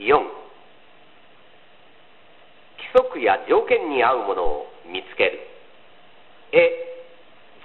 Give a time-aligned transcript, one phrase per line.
[0.00, 0.24] 4規
[2.96, 5.38] 則や条件に合うものを見つける。
[6.52, 6.86] え。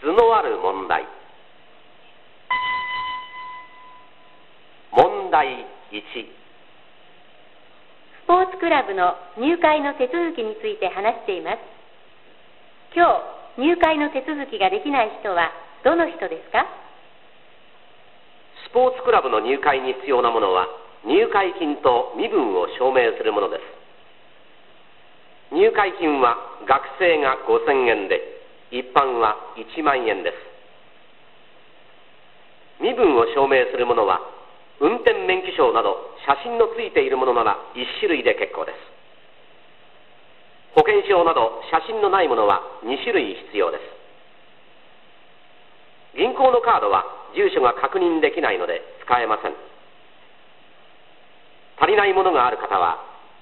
[0.04, 1.08] 図のある問題。
[4.92, 6.06] 問題1ス
[8.28, 11.60] ポーツクラブの入会の手続きについて話しています。
[12.94, 13.06] 今
[13.56, 15.52] 日入会の手続きができない人は
[15.84, 16.66] どの人ですか？
[18.68, 20.68] スポーツクラブの入会に必要なものは
[21.06, 23.62] 入会金と身分を証明するものです。
[25.54, 26.36] 入会金は
[26.68, 28.20] 学生が5000円で
[28.72, 30.36] 一般は1万円です。
[32.82, 34.20] 身分を証明するものは
[34.82, 35.96] 運転免許証など
[36.28, 38.78] 写真のついているものなら1種類で結構です。
[40.76, 43.84] 保険証など写真のないものは2種類必要です。
[46.18, 49.75] 銀行のカードは住所が確認できないので使えません。
[51.80, 52.98] 足りないものがある方は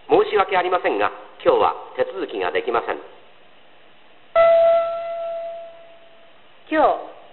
[0.09, 1.11] 申し訳ありませんが
[1.43, 2.98] 今日は手続きができません。
[6.71, 6.81] 今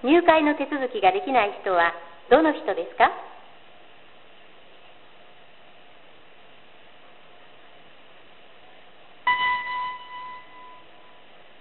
[0.03, 1.93] 日入会の手続きができない人は
[2.31, 3.11] どの人ですか？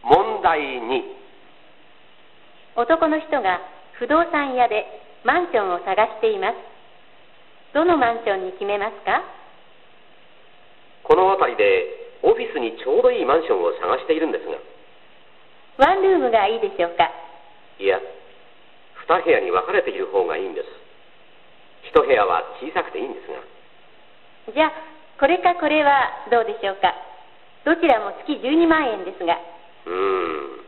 [0.04, 1.02] 問題2
[2.76, 3.62] 男の人が
[3.94, 4.86] 不動産屋で
[5.24, 6.56] マンションを探しています
[7.74, 9.22] どのマンションに決めますか？
[11.04, 11.86] この辺りで
[12.24, 14.58] オフィスにちょうどいいマンションを探しているんですが。
[15.78, 17.10] ワンルームがいいでしょうか？
[17.80, 18.00] いや
[19.08, 20.68] 2部屋に分かれている方がいいんです。
[21.94, 24.54] 1部屋は小さくていいんですが。
[24.54, 24.72] じゃあ
[25.20, 26.94] これかこれはどうでしょうか？
[27.66, 29.38] どちらも月12万円ですが。
[29.86, 30.60] うーん。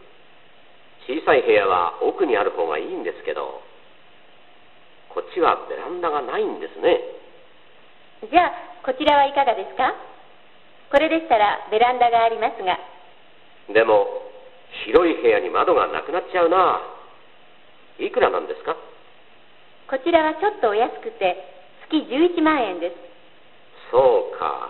[1.10, 3.62] 小さい部屋は奥にある方がいいんですけど
[5.14, 7.00] こっちはベランダがないんですね。
[8.30, 8.52] じゃあ
[8.86, 9.94] こちらはいかがですか？
[10.92, 12.78] これでしたらベランダがありますが。
[13.74, 14.08] でも
[14.88, 16.80] 広い部屋に窓がなくなっちゃうな。
[18.00, 18.76] いくらなんですか？
[19.90, 21.36] こちらはちょっとお安くて
[21.88, 22.96] 月11万円です。
[23.92, 24.70] そうか。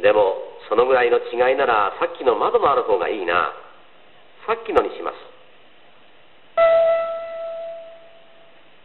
[0.00, 0.36] でも
[0.68, 3.52] そのぐらいの違いならさっきの窓のある方がいいな。
[4.46, 5.16] さっきのにします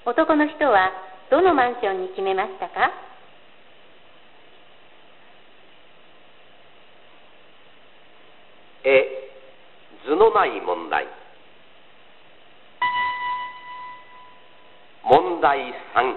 [0.03, 0.91] 男の人は
[1.29, 2.91] どのマンションに決めましたか？
[8.83, 9.29] え
[10.03, 11.05] 図のない問題。
[15.03, 16.15] 問題3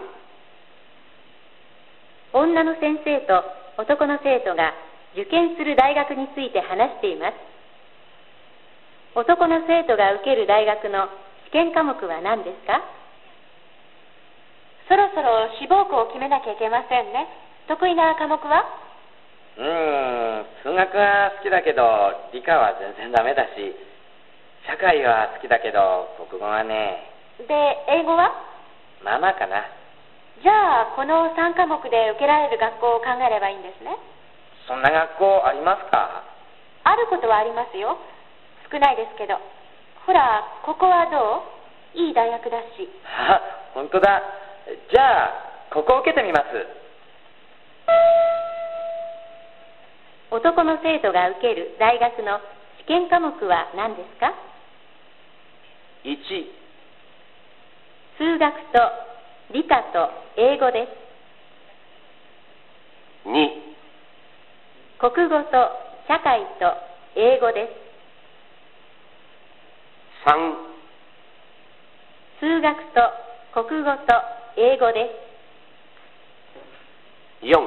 [2.32, 3.44] 女の先生と
[3.76, 4.72] 男の生徒が
[5.12, 7.34] 受験する大学について話しています。
[9.14, 11.08] 男の生徒が受ける大学の
[11.52, 12.80] 試験科目は何ですか？
[14.88, 17.26] そろそろ志望校を決めなきゃいけませんね。
[17.66, 18.64] 得意な科目は？
[19.56, 21.82] うーん数学は好きだけど
[22.32, 23.72] 理科は全然ダメだし
[24.66, 27.08] 社会は好きだけど国語はね。
[27.38, 27.54] で
[27.88, 28.34] 英語は？
[29.02, 29.64] まあまあかな。
[30.42, 33.96] じゃあこの3科目で受けられる学校を考えればいいんですね。
[34.68, 36.24] そんな学校ありますか？
[36.84, 37.96] あることはありますよ。
[38.70, 39.40] 少ないですけど。
[40.04, 41.44] ほらここはど
[41.96, 41.98] う？
[41.98, 42.90] いい大学だし。
[43.06, 43.40] あ
[43.72, 44.20] 本当だ
[44.66, 45.30] じゃあ
[45.72, 46.44] ここを受けてみます。
[50.30, 52.40] 男の生徒が受ける大学の
[52.80, 54.32] 試験科目は何ですか
[56.04, 56.16] ？1
[58.18, 58.78] 数学と
[59.52, 60.86] 理科と英語で
[63.24, 63.28] す。
[63.28, 63.30] 2
[64.98, 65.70] 国語と
[66.08, 66.72] 社会と
[67.16, 67.84] 英語です。
[70.28, 70.56] 3
[72.40, 75.10] 数学と国語と英語で
[77.42, 77.46] す。
[77.46, 77.58] 4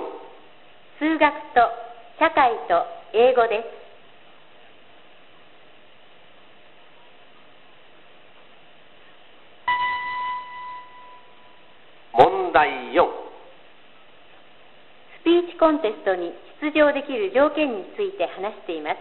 [0.99, 1.69] 数学と
[2.17, 3.65] 社会と英語です。
[12.13, 13.03] 問題4
[15.21, 18.97] スピーチコンテストに出場できる条件について話しています。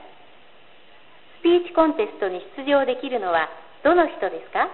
[1.41, 3.49] スピーチコンテストに出場できるのは
[3.85, 4.69] どの人ですか？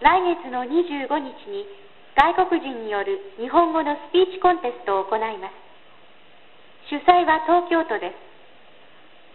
[0.00, 1.66] 来月の25日に
[2.14, 5.54] 外国人による日本語のスピーチコンテストを行います。
[6.90, 8.14] 主催は東京都です。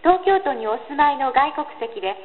[0.00, 2.16] 東京都にお住まいの外国籍で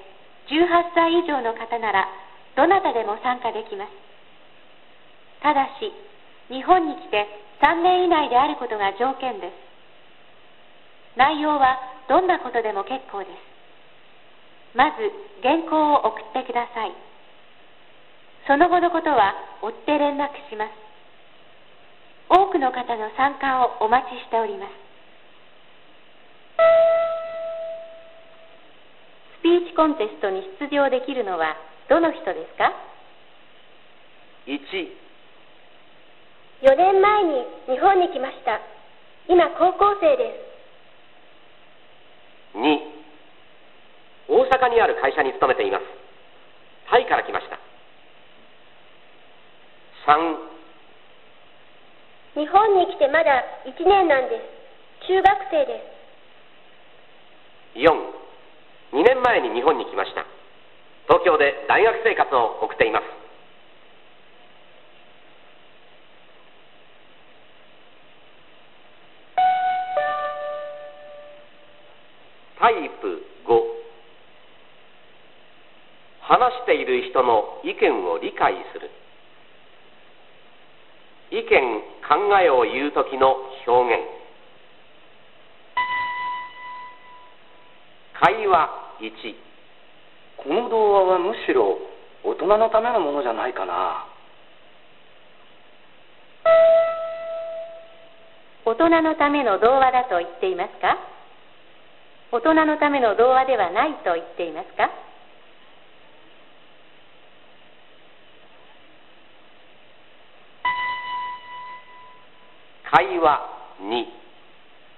[0.51, 2.07] 18歳以上の方なら
[2.55, 3.91] どなたでも参加できます。
[5.43, 5.91] ただし
[6.49, 7.27] 日本に来て
[7.61, 9.53] 3年以内であることが条件です。
[11.15, 13.31] 内容はどんなことでも結構です。
[14.75, 15.11] まず
[15.43, 17.08] 原稿を送ってください。
[18.49, 20.73] その後のことは追って連絡します。
[22.33, 24.73] 多くの方の参加をお待ちしております。
[29.37, 31.61] スピーチコンテストに出場できるのは
[31.93, 32.73] どの人ですか
[34.49, 34.57] ？1
[36.65, 38.57] 4年前に日本に来ました。
[39.29, 40.25] 今高校生で
[42.57, 42.57] す。
[42.57, 42.65] 2
[44.25, 45.85] 大阪にある会社に勤めています。
[46.89, 47.57] タイから来ました。
[47.57, 47.68] 3
[52.33, 54.41] 日本に来てまだ1年なんで
[55.05, 55.07] す。
[55.07, 55.83] 中学生で
[57.75, 57.77] す。
[57.77, 60.25] 42年前に日本に来ました。
[61.05, 63.05] 東京で大学生活を送っています。
[72.57, 73.61] タイプ5
[76.21, 78.89] 話している人の意見を理解する
[81.31, 83.35] 意見考えを言う時の
[83.67, 84.03] 表現。
[88.19, 89.11] 会話1
[90.43, 91.77] この童話はむしろ
[92.23, 94.05] 大人のためのものじゃないかな。
[98.65, 100.97] 大人のための童話だと言っていますか？
[102.31, 104.89] 大人のための童話ではないと言っていますか？
[112.91, 113.45] 会話
[113.81, 114.05] 2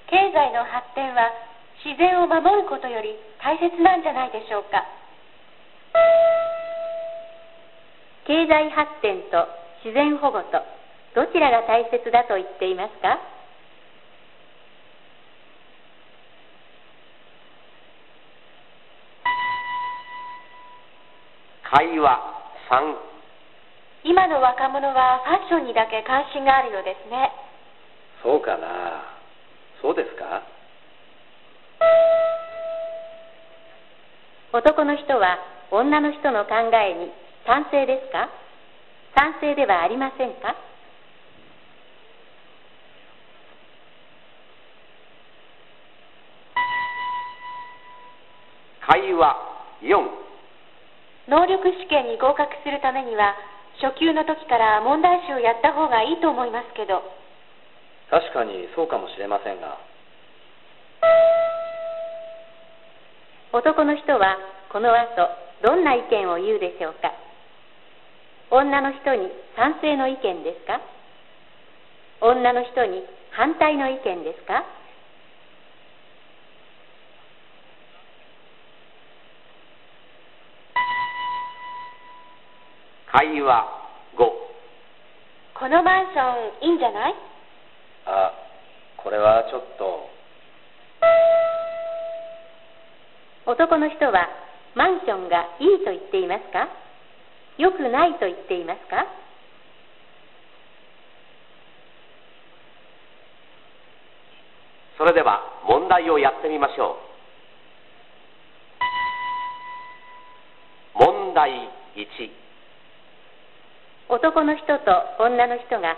[0.07, 1.27] 経済の発展は
[1.83, 4.85] 自然を守ることより大切なんじゃないでしょうか。
[8.27, 9.47] 経済発展と
[9.83, 10.63] 自然保護と
[11.15, 13.19] どちらが大切だと言っていますか？
[21.75, 22.19] 会話
[22.69, 22.95] 3
[24.03, 27.31] 今の若者はファッションにだけ関心があるようですね
[28.23, 29.03] そうかな。
[29.81, 30.43] そうですか？
[34.53, 35.39] 男の人は
[35.71, 37.11] 女の人の考えに
[37.47, 38.29] 賛成ですか？
[39.15, 40.55] 賛成ではありませんか？
[48.85, 49.35] 会話
[49.81, 50.09] 4
[51.29, 53.35] 能力試験に合格するためには
[53.81, 57.01] 初級の時から問題集をやった方がいいと思いますけど
[58.11, 59.77] 確かにそうかもしれませんが。
[63.53, 64.37] 男の人は
[64.71, 65.27] この後
[65.63, 67.11] どんな意見を言うでしょうか？
[68.51, 70.81] 女の人に賛成の意見ですか？
[72.19, 74.63] 女の人に反対の意見ですか？
[83.11, 83.67] 会話
[84.15, 84.23] 5
[85.59, 87.15] このマンションいいんじゃない？
[88.05, 88.33] あ
[88.97, 90.09] これはちょっと。
[93.45, 94.29] 男の人は
[94.75, 96.69] マンションがいいと言っていますか？
[97.57, 99.05] 良くないと言っていますか？
[104.97, 106.97] それでは問題をやってみましょ
[110.95, 110.99] う。
[110.99, 111.49] 問題
[111.95, 112.05] 1
[114.09, 115.95] 男の人と女の人が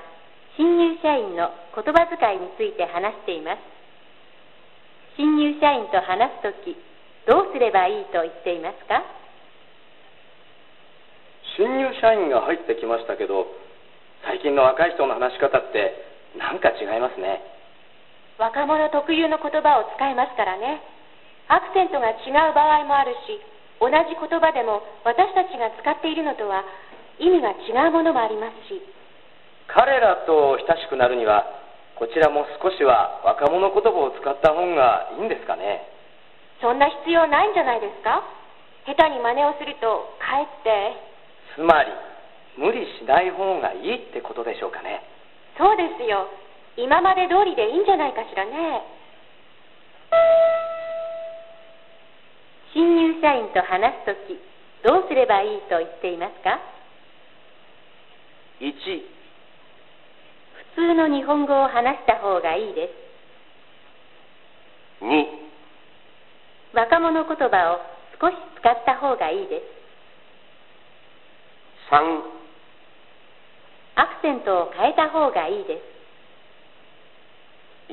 [0.55, 3.59] 新入社員の言葉遣いについて話しています。
[5.17, 6.77] 新入社員と話すとき
[7.25, 9.01] どうすればいいと言っていますか？
[11.57, 13.45] 新入社員が入ってきましたけど
[14.25, 15.93] 最近の若い人の話し方って
[16.37, 17.41] なんか違いますね。
[18.37, 20.81] 若者特有の言葉を使いますからね。
[21.49, 23.37] アクセントが違う場合もあるし
[23.81, 26.63] 同じ言葉でも私たちが使っているのとは
[27.19, 28.81] 意味が違うものもありますし
[29.67, 31.45] 彼らと親しくなるには
[31.95, 35.87] こちらも少しは若者言葉を使った方がいいんですかね？
[36.61, 38.23] そんな必要ないんじゃないですか？
[38.85, 40.93] 下手に真似をするとかえって。
[41.55, 41.91] つまり
[42.57, 45.01] 無理しない方がいいってことでしょうかね？
[45.57, 46.27] そうですよ。
[46.77, 48.81] 今まで通りでいいんじゃないかしらね。
[52.73, 54.39] 新入社員と話すとき
[54.83, 56.59] どうすればいいと言っていますか
[58.59, 58.73] ？1
[60.75, 62.89] 普通の日本語を話した方がいいで
[65.01, 65.05] す。
[65.05, 65.25] 2
[66.73, 67.79] 若者言葉を
[68.19, 69.63] 少し使った方がいいです。
[71.91, 71.97] 3
[73.95, 75.93] アクセントを変えた方がいいです。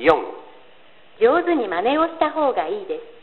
[0.01, 0.41] 4
[1.19, 3.20] 上手に真似をした方がいいです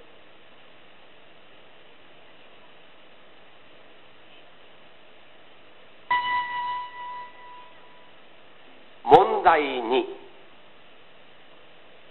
[9.48, 10.04] 題題2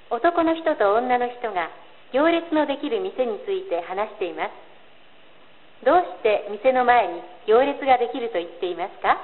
[0.09, 1.69] 男の人と女の人が
[2.09, 5.85] 行列のできる店について話しています。
[5.85, 9.21] どうして店の前に行列ができると言っていますか？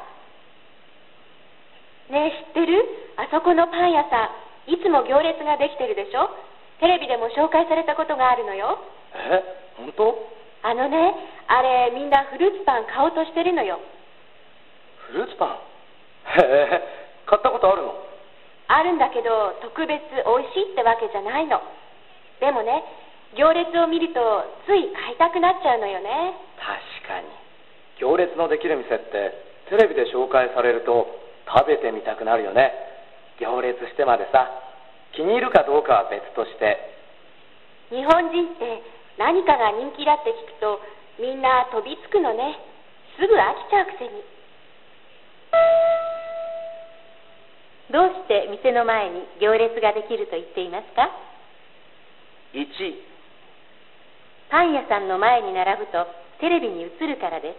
[2.13, 2.85] ねえ知ってる？
[3.17, 4.29] あそこのパン屋さ
[4.69, 6.29] んいつも行列ができてるでしょ？
[6.77, 8.77] テレビでも紹介されたことがあるのよ。
[9.15, 9.41] え？
[9.81, 10.13] 本当？
[10.61, 11.15] あのね
[11.47, 13.79] あれみんなフルーツパン買おうとしてるのよ。
[15.09, 15.57] フルーツパン？
[16.43, 16.45] へ
[16.77, 17.81] え買ったことある？
[17.81, 17.82] の
[18.83, 21.63] あるんだけど特別美味しいってわけじゃないの。
[22.43, 22.83] でもね
[23.39, 24.19] 行列を見ると
[24.67, 26.35] つい買いたくなっちゃうのよね。
[26.59, 27.31] 確かに。
[28.03, 31.07] 行列のできる店ってテレビで紹介されると
[31.47, 32.75] 食べてみたくなるよね。
[33.39, 34.51] 行列してまでさ
[35.15, 36.75] 気に入るかどうかは別として。
[37.87, 38.83] 日本人って
[39.15, 40.83] 何かが人気だって聞くと
[41.23, 42.59] みんな飛びつくのね。
[43.15, 44.11] すぐ飽きちゃうくせに
[47.91, 51.09] どうして店の前に行列ができると言っていますか
[52.53, 52.65] ？1
[54.49, 56.05] パン屋さんの前に並ぶと
[56.39, 57.53] テレビに映るからで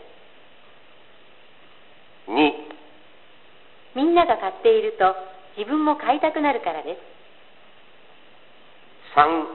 [2.26, 2.30] す。
[2.30, 2.34] 2
[3.96, 5.14] みんなが買っていると
[5.56, 7.00] 自分も買いたくなるからです。
[9.16, 9.46] 3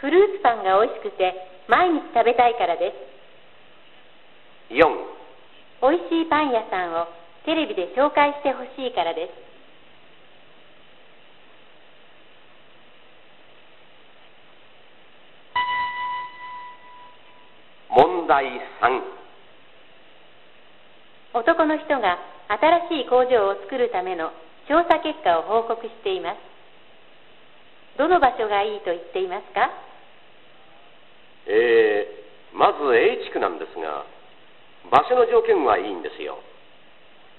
[0.00, 1.34] フルーツパンが美味しくて
[1.66, 2.92] 毎日食べたいからで
[4.70, 4.74] す。
[4.74, 4.84] 4
[5.82, 7.06] 美味しいパン屋さんを
[7.48, 9.32] テレビで紹介してほしいからです。
[17.88, 18.52] 問題3
[21.40, 22.18] 男の人が
[22.88, 24.28] 新しい工場を作るための
[24.68, 26.36] 調査結果を報告しています。
[27.96, 29.70] どの場所がいいと言っていますか？
[31.46, 34.04] えー、まず A 地区なんですが
[34.92, 36.36] 場所の条件はいいんですよ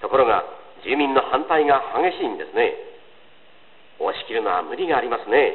[0.00, 0.44] ところが
[0.84, 2.74] 住民の反対が激しいんですね。
[4.00, 5.52] 押し切るのは無理がありますね。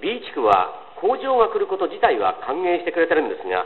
[0.00, 3.64] B 地区は工場が来ること自体は歓迎してくれてるんですが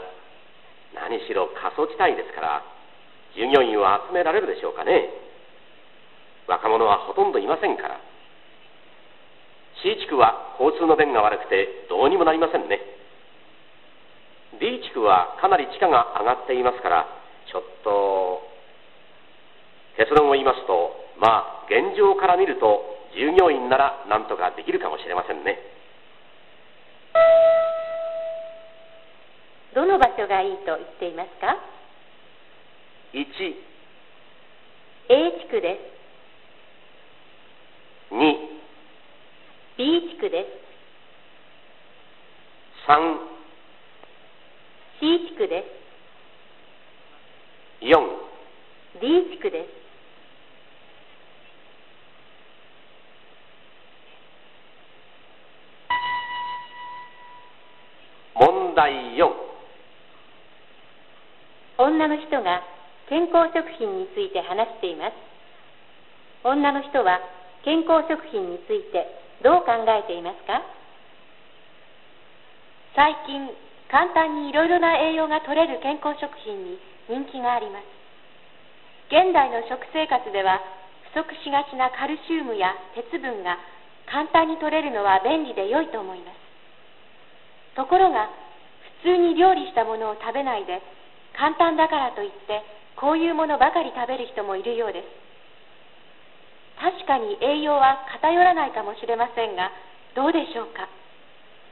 [0.95, 2.63] 何しろ過疎地帯ですから
[3.35, 5.11] 従業員は集められるでしょうかね。
[6.47, 7.99] 若者はほとんどいませんから。
[9.83, 12.79] C 地区は交通の便が悪くてどうにもなりませんね。
[14.59, 17.05] D 地区はかなり地価が上がっていますから
[17.51, 18.54] ちょっと
[19.97, 22.83] 結論を言いますとまあ現状から見ると
[23.15, 25.57] 従業員ならなんとかできるかもしれませんね
[29.75, 31.59] どの場所がいいと言っていますか
[33.11, 33.25] ？1
[35.09, 35.77] A 地区で
[38.09, 38.13] す。
[38.15, 38.55] 2
[39.77, 39.83] B
[40.15, 40.47] 地区です。
[42.87, 43.17] 3
[45.01, 45.65] C 地区で
[47.81, 47.99] 4
[48.95, 49.01] す。
[49.01, 49.74] D 地区です。
[62.05, 62.61] 女の人が
[63.09, 65.17] 健康食品について話しています。
[66.45, 67.17] 女の人は
[67.65, 69.09] 健康食品について
[69.41, 70.61] どう考えていますか？
[72.93, 73.49] 最近
[73.89, 76.77] 簡単にいろいろな栄養が取れる健康食品に
[77.09, 77.89] 人気があります。
[79.09, 80.61] 現代の食生活では
[81.09, 83.57] 不足しがちなカルシウムや鉄分が
[84.05, 86.37] 簡単に取れるのは便利で良いと思います。
[87.73, 88.29] ところが
[89.01, 90.85] 普通に料理したものを食べないで
[91.37, 92.63] 簡単だからといって
[92.95, 95.07] こういうものばかり食べる人もいるようです。
[96.79, 99.71] 確かに栄養は偏らないかもしれませんが
[100.15, 100.87] どうでしょうか？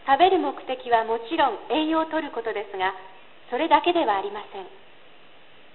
[0.08, 2.94] 食べる目的はもちろん栄養を取ることですが
[3.50, 4.68] それだけではありません。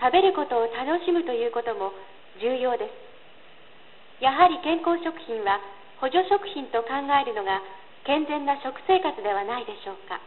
[0.00, 1.92] 食べることを楽しむということも
[2.40, 4.24] 重要です。
[4.24, 5.60] やはり健康食品は
[6.00, 7.60] 補助食品と考えるのが
[8.04, 10.20] 健全な食生活ではないでしょうか。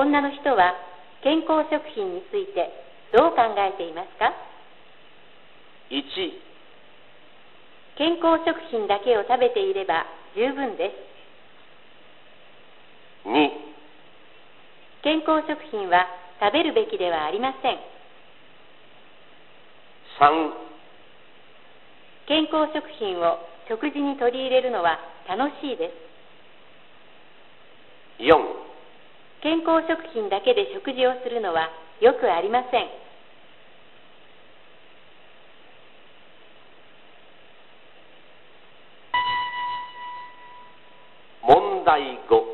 [0.00, 0.72] 女の人は
[1.22, 2.72] 健康食品について
[3.12, 4.32] どう考えていますか
[5.90, 6.00] ？1
[7.98, 10.96] 健康食品だけを食べていれば十分です。
[13.28, 13.50] 2
[15.02, 16.06] 健康食品は
[16.40, 17.76] 食べるべきではありません。
[20.16, 20.50] 3
[22.26, 23.36] 健康食品を
[23.68, 25.92] 食事に取り入れるのは楽しいで
[28.18, 28.24] す。
[28.24, 28.69] 4
[29.42, 31.70] 健康食品だけで食事をするのは
[32.00, 32.88] よくありません。
[41.42, 42.44] 問題5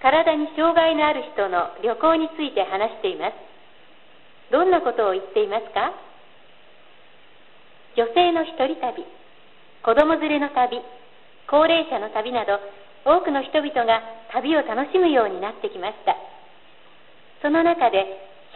[0.00, 3.34] 体に障害のある人の旅行について話しています。
[4.50, 5.92] どんなことを言っていますか？
[7.96, 9.04] 女性の一人旅、
[9.84, 10.80] 子供連れの旅、
[11.48, 12.58] 高齢者の旅など、
[13.04, 14.00] 多くの人々が
[14.32, 16.16] 旅を楽しむようになってきました。
[17.42, 18.04] その中で、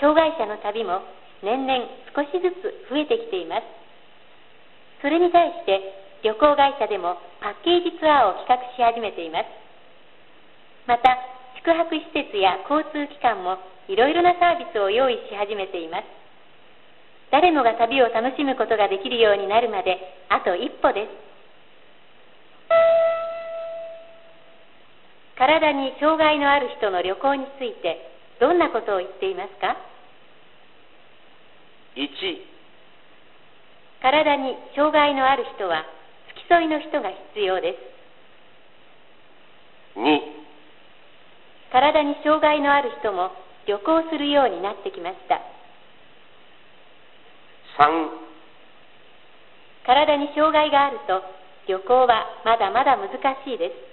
[0.00, 1.04] 障害者の旅も
[1.42, 1.84] 年々
[2.16, 3.62] 少しずつ増えてきています。
[5.02, 5.80] それに対して
[6.24, 9.46] 旅行会社でもパッケージツアーを企画し始めています。
[10.86, 11.18] また、
[11.60, 16.04] 宿泊施設や交通機関もいろいろなサービスを用意し始めています。
[17.30, 19.98] 誰もが旅を楽しむことができるようになるまで
[20.30, 21.28] あと一歩です。
[25.38, 29.76] 体に障害のある人の旅行についてどんなことを言っていますか
[31.95, 32.11] ？1
[34.02, 35.85] 体に障害のある人は
[36.35, 37.78] 付き添いの人が必要で
[39.95, 40.02] す。
[40.02, 40.18] 2
[41.71, 43.30] 体に障害のある人も
[43.66, 45.40] 旅行するようになってきました。
[47.78, 48.11] 3
[49.87, 51.23] 体に障害があると
[51.68, 53.09] 旅行はまだまだ難
[53.45, 53.88] しいです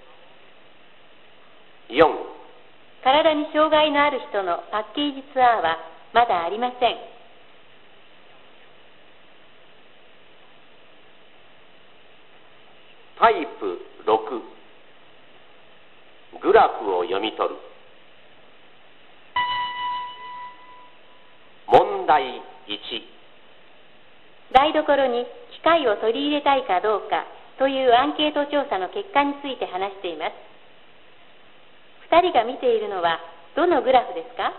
[1.89, 2.05] 4
[3.03, 5.77] 体に障害のある人のパッケージツアーは
[6.13, 6.95] まだありません。
[13.19, 14.41] タイプ6
[16.41, 17.55] グラフを読み取る。
[21.67, 22.79] 問題1
[24.53, 27.25] 台所に機械を取り入れたいかどうか
[27.57, 30.31] というアンケート調査の結果について話しています。
[30.31, 30.35] 2
[32.21, 33.19] 人が見ているのは
[33.55, 34.53] どのグラフですか？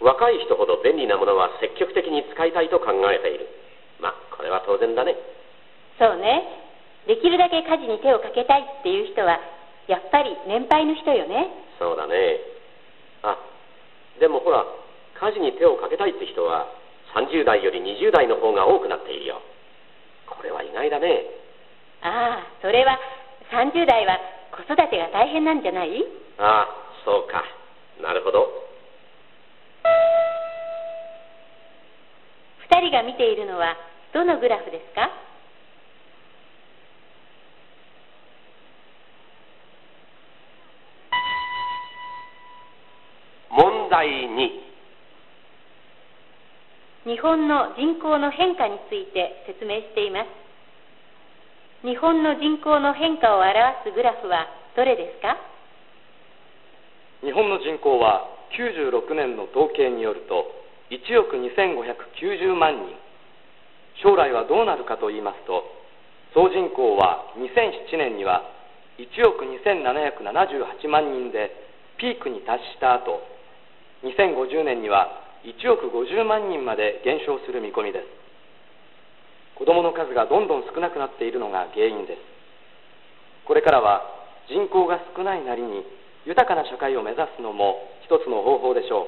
[0.00, 3.46] 若い人ほど便利なものは積極的に使いたいと考えている。
[4.00, 5.14] まあこれは当然だね。
[5.98, 6.42] そうね。
[7.06, 9.40] できるだけ家事に手をかけたいっていう人は
[9.88, 11.48] やっぱり年配の人よね。
[11.78, 12.40] そうだね。
[13.22, 13.36] あ
[14.18, 14.64] でもほら
[15.20, 16.68] 家事に手をかけたいって人は
[17.14, 19.42] 30代より20代の方が多くなっているよ。
[20.26, 21.24] これは意外だね。
[22.00, 22.98] ああそれは
[23.52, 24.16] 30代は
[24.56, 26.04] 子育てが大変なんじゃない？
[26.38, 26.68] ああ
[27.04, 27.44] そうか。
[28.02, 28.46] なるほど。
[32.70, 33.76] 2人が見ているのは
[34.14, 35.10] どのグラフですか？
[43.90, 44.48] 題2
[47.10, 50.28] 日本の人口の変化について説明しています
[51.82, 53.56] 日本の人口の変化を表
[53.88, 55.40] すグラフはどれですか？
[57.24, 60.44] 日本の人口は96年の統計によると
[60.92, 62.96] 1億2590万人。
[64.02, 65.64] 将来はどうなるかと言いますと
[66.32, 68.42] 総人口は2007年には
[68.96, 71.50] 1億2778万人で
[71.98, 73.20] ピークに達した後
[74.04, 75.08] 2050年には
[75.44, 78.19] 1億50万人まで減少する見込みです。
[79.60, 82.20] 子どもの数がどんどん少なくなっているのが原因です。
[83.44, 84.00] これからは
[84.48, 85.84] 人口が少ないなりに
[86.24, 89.06] 豊かな社会を目指すのも一つの方法でしょ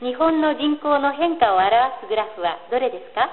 [0.00, 0.06] う。
[0.06, 3.28] 日本の人口の変化を表すグラフはどれですか？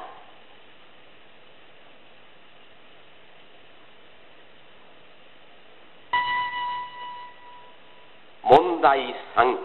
[8.43, 9.57] 問題3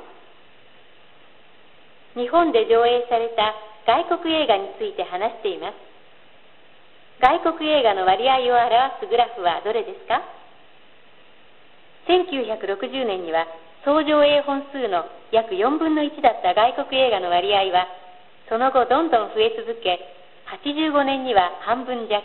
[2.17, 3.53] 日本で上映された
[3.85, 5.77] 外国映画について話しています。
[7.21, 10.25] 外国映画の割合を表すグラフはどれですか
[12.09, 13.47] ？1960年には
[13.85, 17.87] 総上映本数の約4分の1だった外国映画の割合は
[18.49, 20.01] その後どんどん増え続け
[20.65, 22.23] 85年には半分弱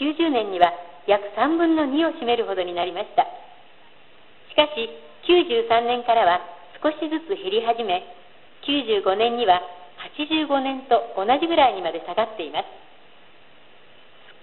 [0.00, 0.72] 90年には
[1.06, 3.26] 約3分の2を占めるほどになりました。
[4.48, 4.88] しかし
[5.28, 6.40] 93年からは
[6.82, 8.21] 少しずつ減り始め
[8.66, 9.60] 95年には
[10.18, 12.66] 85年と同じぐらいにまで下がっています。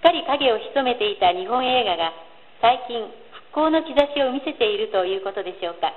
[0.02, 2.12] かり影を潜めていた日本映画が
[2.60, 3.04] 最近
[3.52, 5.92] 復興の兆しを見せているということでしょうか。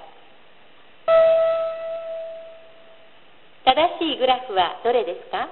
[3.63, 5.47] 正しいグラフはどれですか？